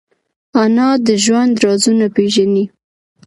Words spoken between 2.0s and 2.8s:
پېژني